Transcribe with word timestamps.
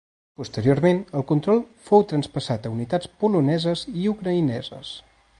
Posteriorment 0.41 1.01
el 1.19 1.25
control 1.31 1.59
fou 1.89 2.05
traspassat 2.13 2.65
a 2.69 2.71
unitats 2.77 3.11
poloneses 3.25 3.85
i 4.05 4.11
ucraïneses. 4.13 4.95